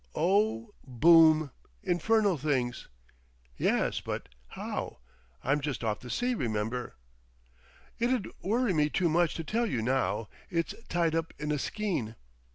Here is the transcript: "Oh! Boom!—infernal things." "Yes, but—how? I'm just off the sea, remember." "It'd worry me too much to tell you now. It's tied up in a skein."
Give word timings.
"Oh! 0.15 0.73
Boom!—infernal 0.83 2.35
things." 2.39 2.87
"Yes, 3.55 3.99
but—how? 3.99 4.97
I'm 5.43 5.61
just 5.61 5.83
off 5.83 5.99
the 5.99 6.09
sea, 6.09 6.33
remember." 6.33 6.95
"It'd 7.99 8.27
worry 8.41 8.73
me 8.73 8.89
too 8.89 9.09
much 9.09 9.35
to 9.35 9.43
tell 9.43 9.67
you 9.67 9.83
now. 9.83 10.27
It's 10.49 10.73
tied 10.89 11.13
up 11.13 11.35
in 11.37 11.51
a 11.51 11.59
skein." 11.59 12.15